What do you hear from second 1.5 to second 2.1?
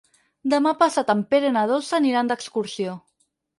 i na Dolça